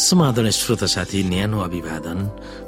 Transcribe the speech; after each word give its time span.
समाधान 0.00 0.48
श्रोत 0.50 0.84
साथी 0.88 1.22
न्यानो 1.28 1.60
अभिवादन। 1.60 2.18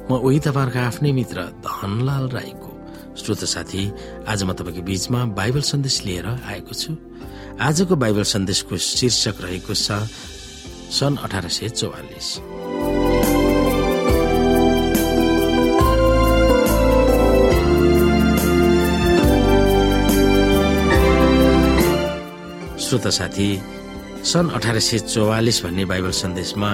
म 0.04 0.20
उही 0.20 0.38
तपाईँहरूको 0.44 0.78
आफ्नै 0.78 1.12
मित्र 1.16 1.38
धनलाल 1.64 2.28
राईको। 2.28 2.70
श्रोत 3.16 3.44
साथी 3.48 3.82
आज 4.28 4.42
म 4.44 4.52
तपाईँको 4.52 4.82
बीचमा 4.84 5.20
बाइबल 5.32 5.62
सन्देश 5.64 5.96
लिएर 6.04 6.26
आएको 6.28 6.74
छु। 6.76 6.92
आजको 7.56 7.96
बाइबल 7.96 8.24
सन्देशको 8.28 8.76
शीर्षक 8.76 9.36
रहेको 9.48 9.74
छ 9.74 10.04
सन् 10.92 11.16
अठार 11.24 11.48
सय 11.48 11.68
चौवालिस। 11.72 12.28
श्रोत 22.76 23.06
साथी 23.08 23.48
सन् 24.22 24.52
अठार 24.52 24.78
सय 24.78 24.98
चौवालिस 25.08 25.64
भन्ने 25.64 25.84
बाइबल 25.88 26.12
सन्देशमा 26.12 26.70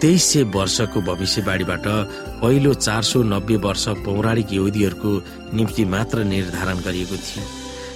तेइस 0.00 0.24
सय 0.32 0.42
वर्षको 0.42 1.00
भविष्यवाणीबाट 1.00 1.86
पहिलो 2.42 2.72
चार 2.74 3.02
सौ 3.02 3.22
नब्बे 3.22 3.56
वर्ष 3.56 3.84
पौराणिक 3.88 4.52
यहुदीहरूको 4.52 5.12
निम्ति 5.56 5.84
मात्र 5.84 6.24
निर्धारण 6.24 6.78
गरिएको 6.78 7.16
थियो। 7.16 7.44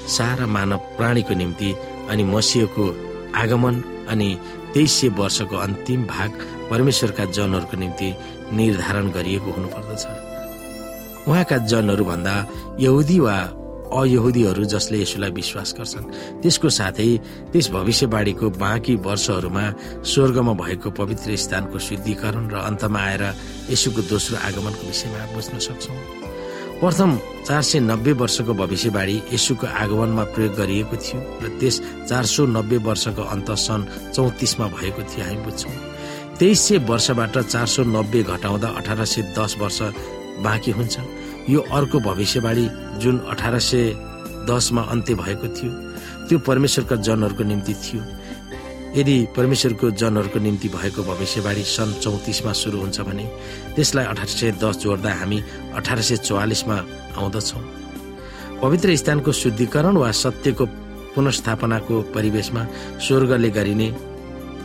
सारा 0.08 0.46
मानव 0.46 0.78
प्राणीको 0.96 1.34
निम्ति 1.34 1.74
अनि 2.10 2.24
मसिहको 2.24 2.86
आगमन 3.36 3.82
अनि 4.08 4.38
तेइस 4.74 4.92
सय 4.92 5.08
वर्षको 5.08 5.56
अन्तिम 5.56 6.05
भाग 6.05 6.41
परमेश्वरका 6.70 7.24
जनहरूको 7.24 7.77
निम्ति 7.77 8.14
निर्धारण 8.52 9.10
गरिएको 9.10 9.50
हुनुपर्दछ। 9.50 10.06
उहाँका 11.28 11.56
जनहरू 11.56 12.05
भन्दा 12.05 12.47
यहुदी 12.80 13.19
वा 13.20 13.38
अयहुदीहरू 13.91 14.64
जसले 14.64 15.02
यसुलाई 15.02 15.30
विश्वास 15.30 15.74
गर्छन्। 15.78 16.10
त्यसको 16.42 16.69
साथै 16.70 17.10
त्यस 17.52 17.66
भविष्यवाणीको 17.70 18.47
बाँकी 18.62 18.94
वर्षहरूमा 19.06 19.64
स्वर्गमा 20.02 20.52
भएको 20.62 20.88
पवित्र 20.91 21.36
स्थानको 21.36 21.78
शुद्धिकरण 21.78 22.44
र 22.50 22.56
अन्तमा 22.70 23.00
आएर 23.00 23.22
यसुको 23.70 24.00
दोस्रो 24.10 24.36
आगमनको 24.48 24.82
विषयमा 24.86 25.27
बुझ्न 25.34 25.58
सक्छौँ। 25.58 25.98
प्रथम 26.80 27.10
चार 27.44 27.62
सय 27.62 27.80
नब्बे 27.80 28.12
वर्षको 28.16 28.52
भविष्यवाणी 28.56 29.16
यसुको 29.34 29.66
आगमनमा 29.66 30.25
प्रयोग 30.32 30.54
गरिएको 30.56 30.97
थियो 30.97 31.20
र 31.42 31.44
त्यस 31.60 31.77
चार 32.08 32.25
सौ 32.25 32.47
नब्बे 32.56 32.77
वर्षको 32.88 33.22
अन्त 33.34 33.50
सन् 33.52 33.88
चौतिसमा 34.16 34.66
भएको 34.78 35.02
थियो 35.10 35.25
हामी 35.25 35.44
बुझ्छौँ। 35.44 35.75
तेइस 36.41 36.60
सय 36.60 36.78
वर्षबाट 36.88 37.38
चार 37.52 37.66
सौ 37.66 37.82
नब्बे 37.84 38.22
घटाउँदा 38.22 38.69
अठार 38.80 39.04
सय 39.04 39.22
दस 39.36 39.56
वर्ष 39.60 39.78
बाँकी 40.41 40.70
हुन्छ 40.72 40.97
यो 41.48 41.60
अर्को 41.72 41.98
भविष्यवाणी 42.00 42.69
जुन 43.00 43.19
अठार 43.30 43.58
सय 43.58 43.92
दसमा 44.48 44.83
अन्त्य 44.92 45.14
भएको 45.14 45.48
थियो 45.56 45.70
त्यो 46.28 46.38
परमेश्वरका 46.47 46.97
जनहरूको 46.97 47.44
निम्ति 47.44 47.74
थियो। 47.74 48.02
यदि 49.00 49.16
परमेश्वरको 49.36 49.91
जनहरूको 50.00 50.38
निम्ति 50.38 50.69
भएको 50.69 51.02
भविष्यवाणी 51.02 51.62
सन् 51.64 51.92
चौतिसमा 52.02 52.52
सुरु 52.52 52.78
हुन्छ 52.78 53.00
भने 53.00 53.24
त्यसलाई 53.77 54.05
अठार 54.05 54.27
सय 54.27 54.50
दस 54.62 54.77
जोड्दा 54.82 55.12
हामी 55.14 55.42
अठार 55.74 56.00
सय 56.00 56.16
चौवालिसमा 56.16 56.77
आउँदछौँ। 57.19 57.62
पवित्र 58.62 58.97
स्थानको 58.97 59.32
शुद्धिकरण 59.32 59.97
वा 59.97 60.10
सत्यको 60.12 60.66
पुनस्थापनाको 61.14 62.00
परिवेशमा 62.14 62.66
स्वर्गले 63.06 63.50
गरिने 63.50 63.88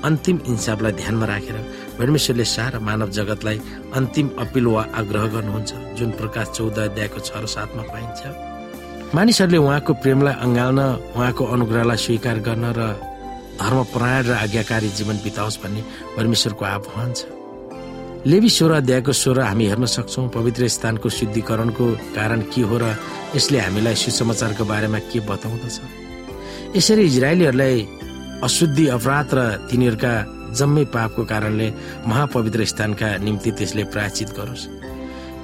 अन्तिम 0.03 0.39
इन्साफलाई 0.47 0.91
ध्यानमा 0.91 1.25
राखेर 1.25 1.57
परमेश्वरले 1.97 2.45
सारा 2.45 2.79
मानव 2.88 3.09
जगतलाई 3.17 3.57
अन्तिम 3.95 4.27
अपिल 4.43 4.65
वा 4.73 4.81
आग्रह 4.99 5.25
गर्नुहुन्छ 5.35 5.71
जुन 5.97 6.09
प्रकाश 6.19 6.47
चौध 6.55 6.77
अध्यायको 6.79 7.19
छ 7.19 7.31
र 7.43 7.45
सातमा 7.55 7.83
पाइन्छ। 7.93 8.22
मानिसहरूले 9.16 9.57
उहाँको 9.57 9.94
प्रेमलाई 10.03 10.35
अँगाल्न 10.45 10.79
उहाँको 11.16 11.44
अनुग्रहलाई 11.56 11.97
स्वीकार 12.06 12.38
गर्न 12.47 12.66
र 12.78 12.81
धर्मपरायण 13.61 14.23
र 14.28 14.31
आज्ञाकारी 14.44 14.89
जीवन 14.97 15.17
बिताओस् 15.23 15.61
भन्ने 15.63 15.81
परमेश्वरको 16.17 16.63
आह्वान 16.66 17.09
छ 17.16 17.22
लेबी 18.25 18.50
सोह्र 18.50 18.73
अध्यायको 18.81 19.12
स्वर 19.13 19.39
हामी 19.39 19.66
हेर्न 19.69 19.85
सक्छौँ 19.85 20.27
पवित्र 20.35 20.67
स्थानको 20.75 21.09
शुद्धिकरणको 21.09 21.85
कारण 22.17 22.41
के 22.51 22.62
हो 22.67 22.77
र 22.81 22.85
यसले 23.35 23.59
हामीलाई 23.59 23.95
सुसमाचारको 23.95 24.63
बारेमा 24.66 25.00
के 25.13 25.19
बताउँदछ। 25.29 25.77
यसरी 26.75 27.03
इजरायलीहरूलाई 27.06 27.75
अशुद्धि 28.44 28.85
अपराध 28.97 29.29
र 29.38 29.39
तिनीहरूका 29.69 30.13
जम्मै 30.57 30.83
पापको 30.95 31.23
कारणले 31.31 31.67
महापवित्र 32.07 32.66
स्थानका 32.71 33.07
निम्ति 33.25 33.51
त्यसले 33.57 33.83
प्रायचित 33.93 34.29
गरोस्। 34.38 34.67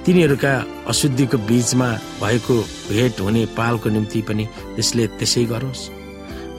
तिनीहरूका 0.04 0.52
अशुद्धिको 0.90 1.38
बीचमा 1.48 1.88
भएको 2.22 2.56
भेट 2.88 3.20
हुने 3.20 3.42
पालको 3.58 3.88
निम्ति 3.88 4.20
पनि 4.28 4.44
त्यसले 4.74 5.06
त्यसै 5.18 5.44
गरोस्। 5.52 5.82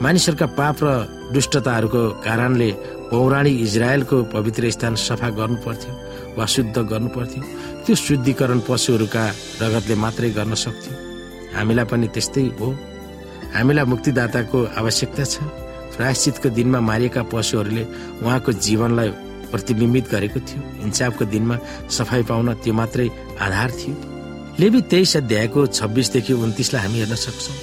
मानिसहरूका 0.02 0.46
पाप 0.58 0.78
र 0.84 0.88
दुष्टताहरूको 1.32 2.02
कारणले 2.24 2.70
पौराणिक 3.10 3.60
इजरायलको 3.60 4.16
पवित्र 4.34 4.70
स्थान 4.70 4.94
सफा 4.98 5.28
गर्नु 5.38 5.56
पर्थ्यो 5.64 5.92
वा 6.36 6.44
शुद्ध 6.54 6.76
गर्नु 6.90 7.08
पर्थ्यो 7.16 7.42
त्यो 7.84 7.94
शुद्धिकरण 7.96 8.60
पशुहरूका 8.68 9.24
रगतले 9.62 9.94
मात्रै 10.04 10.30
गर्न 10.38 10.54
सक्थ्यो। 10.64 10.92
हामीलाई 11.56 11.86
पनि 11.90 12.06
त्यस्तै 12.14 12.44
हो। 12.58 12.68
हामीलाई 13.54 13.86
मुक्तिदाताको 13.92 14.58
आवश्यकता 14.80 15.24
छ। 15.24 15.34
प्रायश्चितको 15.96 16.48
दिनमा 16.48 16.80
मारिएका 16.80 17.22
पशुहरूले 17.32 17.84
उहाँको 18.22 18.52
जीवनलाई 18.52 19.10
प्रतिबिम्बित 19.50 20.10
गरेको 20.10 20.40
थियो। 20.40 20.62
इन्साफको 20.82 21.24
दिनमा 21.24 21.58
सफाई 21.90 22.22
पाउन 22.22 22.54
त्यो 22.54 22.74
मात्रै 22.74 23.08
आधार 23.40 23.70
थियो। 23.70 23.94
लेबी 24.58 24.80
तेइस 24.90 25.16
अध्यायको 25.16 25.66
छब्बिसदेखि 25.66 26.32
उन्तिसलाई 26.32 26.82
हामी 26.82 26.98
हेर्न 26.98 27.14
सक्छौँ। 27.14 27.56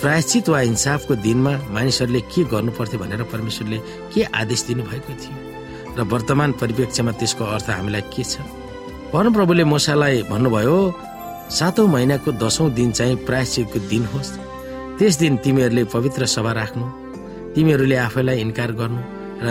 प्रायश्चित 0.00 0.48
वा 0.48 0.60
इन्साफको 0.60 1.14
दिनमा 1.14 1.52
मानिसहरूले 1.70 2.20
के 2.20 2.44
गर्नु 2.44 2.72
पर्थ्यो 2.78 2.98
भनेर 2.98 3.22
परमेश्वरले 3.22 3.78
के 4.14 4.22
आदेश 4.22 4.62
दिनुभएको 4.66 5.12
थियो? 5.22 5.36
र 5.98 6.00
वर्तमान 6.02 6.52
परिप्रेक्ष्यमा 6.52 7.12
त्यसको 7.12 7.44
अर्थ 7.44 7.70
हामीलाई 7.70 8.02
के 8.14 8.22
छ? 8.22 8.38
परमप्रभुले 9.12 9.64
मोसालाई 9.64 10.22
भन्नुभयो 10.30 10.78
सातौं 11.50 11.86
महिनाको 11.88 12.32
दसौं 12.32 12.72
दिन 12.74 12.90
चाहिँ 12.92 13.16
प्रायश्चितको 13.26 13.78
दिन 13.90 14.04
होस्। 14.14 14.30
त्यस 14.98 15.14
दिन 15.18 15.36
तिमीहरूले 15.36 15.84
पवित्र 15.84 16.26
सभा 16.26 16.52
राख्नु। 16.52 17.01
तिमीहरूले 17.54 17.96
आफैलाई 18.06 18.36
इन्कार 18.40 18.70
गर्नु 18.80 19.00
र 19.44 19.46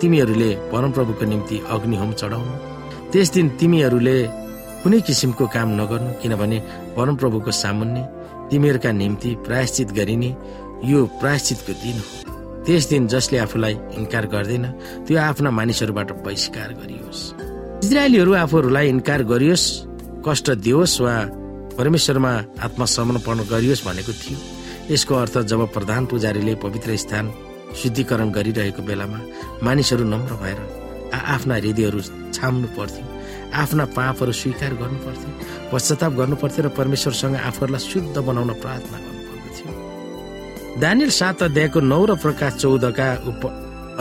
तिमीहरूले 0.00 0.50
परमप्रभुको 0.72 1.24
निम्ति 1.24 1.56
अग्निहोम 1.74 2.12
चढाउनु। 2.20 2.54
त्यस 3.12 3.28
दिन 3.34 3.46
तिमीहरूले 3.60 4.16
कुनै 4.82 5.00
किसिमको 5.06 5.44
काम 5.54 5.68
नगर्नु 5.80 6.10
किनभने 6.22 6.58
परमप्रभुको 6.96 7.50
सामुन्ने 7.62 8.02
तिमीहरूका 8.50 8.90
निम्ति 8.92 9.30
प्रायश्चित 9.46 9.88
गरिने 9.98 10.30
यो 10.90 10.98
प्रायश्चितको 11.20 11.72
दिन 11.82 11.98
हो। 11.98 12.10
त्यस 12.64 12.84
दिन 12.90 13.02
जसले 13.12 13.38
आफूलाई 13.44 13.74
इन्कार 13.98 14.24
गर्दैन 14.34 14.64
त्यो 15.06 15.18
आफ्ना 15.20 15.50
मानिसहरूबाट 15.58 16.08
बहिष्कार 16.24 16.68
गरियोस्। 16.80 17.20
इजरायलीहरू 17.84 18.32
आफूहरूलाई 18.44 18.86
इन्कार 18.88 19.22
गरियोस् 19.32 19.66
कष्ट 20.26 20.46
दियोस् 20.64 21.00
वा 21.04 21.14
परमेश्वरमा 21.78 22.32
आत्मसमर्पण 22.64 23.38
गरियोस् 23.52 23.84
भनेको 23.86 24.12
थियो। 24.22 24.38
यसको 24.90 25.14
अर्थ 25.14 25.38
जब 25.50 25.60
प्रधान 25.72 26.06
पुजारीले 26.06 26.54
पवित्र 26.62 26.96
स्थान 27.02 27.32
शुद्धिकरण 27.82 28.30
गरिरहेको 28.30 28.82
बेलामा 28.82 29.20
मानिसहरू 29.64 30.04
नम्र 30.04 30.32
भएर 30.42 30.58
आफ्ना 31.34 31.54
हृदयहरू 31.54 32.00
छाम्नु 32.36 32.68
पर्थ्यो 32.76 33.04
आफ्ना 33.62 33.84
पापहरू 33.96 34.32
स्वीकार 34.40 34.74
गर्नु 34.82 34.98
पर्थ्यो 35.06 35.30
पश्चाताप 35.72 36.12
गर्नु 36.20 36.36
पर्थ्यो 36.42 36.64
र 36.66 36.68
परमेश्वरसँग 36.78 37.36
आफूहरूलाई 37.48 37.82
शुद्ध 37.88 38.16
बनाउन 38.28 38.50
प्रार्थना 38.62 38.98
गर्नुपर्दो 39.04 39.48
थियो 39.56 40.80
दानियल 40.80 41.10
सात 41.20 41.42
अध्यायको 41.48 41.80
नौ 41.92 42.04
र 42.04 42.14
प्रकाश 42.24 42.52
चौधका 42.62 43.08
उप 43.30 43.42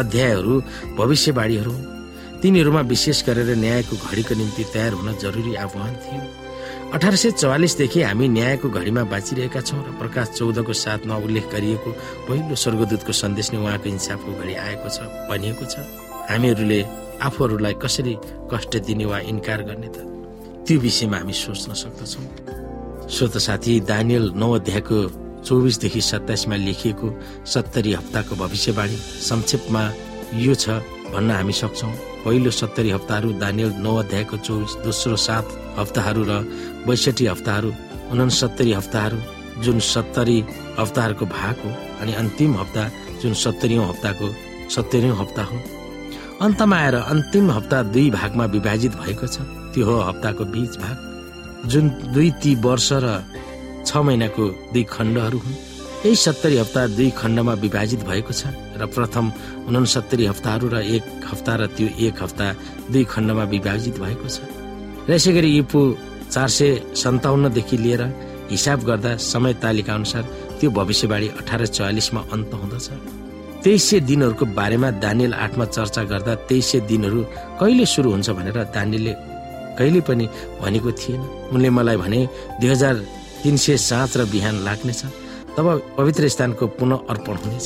अध्यायहरू 0.03 0.53
भविष्यवाणीहरू 0.99 1.73
तिनीहरूमा 2.41 2.81
विशेष 2.93 3.23
गरेर 3.27 3.55
न्यायको 3.65 3.95
घडीको 4.03 4.33
निम्ति 4.35 4.63
तयार 4.73 4.93
हुन 4.99 5.09
जरुरी 5.23 5.53
आह्वान 5.65 5.93
थियो। 6.03 6.42
अठार 6.93 7.15
सय 7.15 7.31
चौवालिसदेखि 7.31 8.01
हामी 8.01 8.27
न्यायको 8.29 8.69
घडीमा 8.69 9.03
बाँचिरहेका 9.09 9.61
छौँ 9.65 9.81
र 9.81 9.91
प्रकाश 9.97 10.27
चौधको 10.37 10.73
साथमा 10.77 11.15
उल्लेख 11.25 11.45
गरिएको 11.49 11.89
पहिलो 12.29 12.53
स्वर्गदूतको 12.53 13.13
सन्देश 13.17 13.49
नै 13.53 13.57
उहाँको 13.65 13.89
इन्साफको 13.89 14.31
घडी 14.37 14.53
आएको 14.53 14.89
छ 14.93 15.09
भनिएको 15.25 15.65
छ 15.73 15.75
हामीहरूले 16.29 16.79
आफूहरूलाई 17.17 17.73
कसरी 17.81 18.13
कष्ट 18.53 18.77
दिने 18.85 19.05
वा 19.09 19.17
इन्कार 19.25 19.61
गर्ने 19.69 19.89
त? 19.89 19.97
त्यो 20.69 20.79
विषयमा 20.85 21.17
हामी 21.17 21.33
सोच्न 21.33 21.73
सक्दछौँ। 21.81 23.09
स्वत 23.09 23.35
साथी 23.41 23.73
दानियल 23.89 24.25
नौ 24.37 24.49
अध्यायको 24.61 24.97
चौबिसदेखि 25.49 26.01
सत्ताइसमा 26.13 26.55
लेखिएको 26.61 27.07
सत्तरी 27.53 27.91
हप्ताको 27.97 28.33
भविष्यवाणी 28.37 28.97
संक्षेपमा 29.29 29.83
यो 30.45 30.53
छ 30.61 30.77
भन्न 31.09 31.29
हामी 31.41 31.53
सक्छौँ। 31.57 31.93
पहिलो 32.23 32.51
सत्तरी 32.53 32.89
हप्ताहरू 32.95 33.29
दानियल 33.41 33.71
नौ 33.81 33.95
अध्यायको 34.03 34.37
चौबिस 34.45 34.73
दोस्रो 34.85 35.15
सात 35.27 35.45
हप्ताहरू 35.79 36.23
र 36.29 36.33
बैसठी 36.87 37.25
हप्ताहरू 37.25 37.69
उनसत्तरी 38.11 38.71
हप्ताहरू 38.73 39.17
जुन 39.63 39.79
सत्तरी 39.85 40.37
हप्ताहरूको 40.79 41.25
भाग 41.25 41.55
हो 41.65 41.69
अनि 42.01 42.13
अन्तिम 42.21 42.51
हप्ता 42.57 42.83
जुन 43.21 43.33
सत्तरी 43.43 43.75
हप्ताको 43.89 44.27
सत्तरी 44.75 45.09
हप्ता 45.19 45.43
हो। 45.43 45.57
अन्तमा 46.41 46.77
आएर 46.77 46.95
अन्तिम 46.95 47.51
हप्ता 47.51 47.81
दुई 47.93 48.09
भागमा 48.11 48.45
विभाजित 48.55 48.93
भएको 49.01 49.27
छ। 49.27 49.37
त्यो 49.73 49.85
हो 49.85 49.95
हप्ताको 50.09 50.43
बीच 50.53 50.73
भाग 50.83 50.97
जुन 51.71 51.89
दुई 52.13 52.29
ती 52.41 52.55
वर्ष 52.65 52.89
र 53.03 53.07
छ 53.85 53.97
महिनाको 53.97 54.43
दुई 54.73 54.83
खण्डहरू 54.89 55.37
हुन्। 55.37 55.57
यही 56.05 56.15
सत्तरी 56.15 56.57
हप्ता 56.57 56.81
दुई 56.97 57.09
खण्डमा 57.15 57.53
विभाजित 57.63 58.01
भएको 58.03 58.33
छ 58.33 58.51
र 58.75 58.85
प्रथम 58.91 59.25
उनसत्तरी 59.67 60.25
हप्ताहरू 60.25 60.67
र 60.73 60.75
एक 60.95 61.03
हप्ता 61.31 61.53
र 61.55 61.67
त्यो 61.75 61.87
एक 62.07 62.15
हप्ता 62.23 62.47
दुई 62.91 63.03
खण्डमा 63.13 63.43
विभाजित 63.55 63.95
भएको 64.03 64.27
छ। 64.27 64.37
र 65.07 65.09
यसै 65.13 65.31
गरी 65.31 65.49
इपु 65.59 65.79
चार 66.33 66.47
सय 66.49 66.69
सन्ताउन्नदेखि 66.95 67.77
लिएर 67.77 68.01
हिसाब 68.51 68.83
गर्दा 68.83 69.15
समय 69.23 69.53
तालिका 69.63 69.93
अनुसार 69.93 70.23
त्यो 70.59 70.69
भविष्यवाणी 70.71 71.27
अठार 71.39 71.65
चौवालिसमा 71.65 72.21
अन्त 72.33 72.53
हुँदछ। 72.53 72.87
तेइस 73.63 73.89
सय 73.89 73.99
दिनहरूको 74.09 74.45
बारेमा 74.57 74.89
दानियल 75.03 75.33
आठमा 75.33 75.65
चर्चा 75.65 76.03
गर्दा 76.03 76.33
तेइस 76.49 76.71
सय 76.71 76.79
दिनहरू 76.89 77.21
कहिले 77.59 77.85
सुरु 77.85 78.11
हुन्छ 78.11 78.29
भनेर 78.37 78.57
दानियलले 78.75 79.13
कहिले 79.77 80.01
पनि 80.07 80.25
भनेको 80.61 80.91
थिएन। 80.91 81.21
उनले 81.53 81.69
मलाई 81.69 81.97
भने 81.97 82.19
दुई 82.59 82.69
हजार 82.69 82.95
तिन 83.43 83.55
सय 83.57 83.77
सात 83.89 84.17
र 84.17 84.25
बिहान 84.31 84.55
लाग्नेछ 84.65 85.01
तब 85.55 85.67
पवित्र 85.97 86.27
स्थानको 86.33 86.67
पुनः 86.77 87.05
अर्पण 87.09 87.35
हुनेछ। 87.43 87.65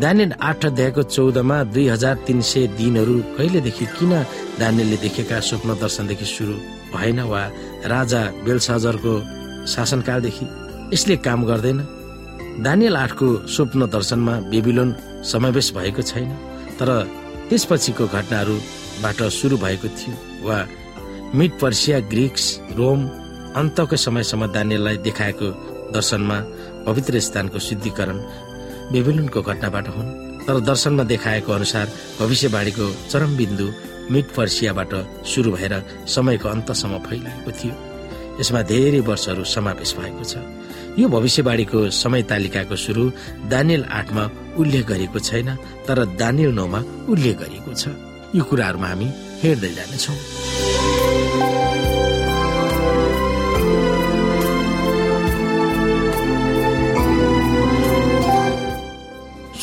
दानियल 0.00 0.32
आठ 0.40 0.64
अध्यायको 0.66 1.02
चौधमा 1.14 1.56
दुई 1.74 1.86
हजार 1.88 2.14
तिन 2.26 2.40
सय 2.50 2.66
दिनहरू 2.78 3.18
कहिलेदेखि 3.36 3.86
किन 3.98 4.12
दानियलले 4.60 4.96
देखेका 5.04 5.40
स्वप्न 5.48 5.74
दर्शनदेखि 5.82 6.26
सुरु 6.34 6.56
भएन 6.94 7.20
वा 7.22 7.42
राजा 7.92 8.22
बेलसजरको 8.44 9.14
शासनकालदेखि 9.66 10.46
यसले 10.94 11.16
काम 11.16 11.44
गर्दैन। 11.44 11.78
दानियल 12.64 12.96
आठको 12.96 13.28
स्वप्न 13.48 13.86
दर्शनमा 13.86 14.34
बेबिलोन 14.50 14.94
समावेश 15.24 15.72
भएको 15.74 16.02
छैन 16.02 16.30
तर 16.78 16.88
त्यसपछिको 17.48 18.06
घटनाहरूबाट 18.06 19.22
सुरु 19.32 19.56
भएको 19.56 19.88
थियो 19.88 20.14
वा 20.46 20.58
मिड 21.34 21.52
पर्सिया 21.60 22.00
ग्रिक्स 22.12 22.44
रोम 22.76 23.00
अन्तको 23.60 23.96
समयसम्म 23.96 24.46
दानियललाई 24.52 24.96
देखाएको 25.06 25.48
दर्शनमा 25.94 26.38
पवित्र 26.86 27.20
स्थानको 27.20 27.58
शुद्धिकरण 27.58 28.18
बेबिलोनको 28.92 29.42
घटनाबाट 29.42 29.88
हुन्। 29.88 30.31
तर 30.46 30.60
दर्शनमा 30.60 31.04
देखाएको 31.04 31.52
अनुसार 31.52 31.86
भविष्यवाणीको 32.20 32.86
चरम 33.10 33.36
बिन्दु 33.36 33.66
मिड 34.10 34.26
पर्सियाबाट 34.36 34.92
सुरु 35.26 35.50
भएर 35.52 35.74
समयको 36.14 36.48
अन्तसम्म 36.48 36.98
फैलिएको 37.06 37.50
थियो। 37.58 37.74
यसमा 38.40 38.62
धेरै 38.72 39.00
वर्षहरू 39.08 39.44
समावेश 39.44 39.94
भएको 39.98 40.24
छ। 40.24 40.34
यो 40.98 41.08
भविष्यवाणीको 41.08 41.78
समय 42.02 42.22
तालिकाको 42.30 42.76
सुरु 42.76 43.04
दानियल 43.52 43.84
आठमा 43.98 44.24
उल्लेख 44.58 44.84
गरिएको 44.86 45.18
छैन 45.28 45.48
तर 45.86 46.04
दानियल 46.20 46.52
नौमा 46.58 46.80
उल्लेख 47.12 47.36
गरिएको 47.42 47.72
छ। 47.72 47.84
यो 48.34 48.42
कुराहरूमा 48.44 48.88
हामी 48.88 49.08
हेर्दै 49.42 49.72
जानेछौँ। 49.78 50.71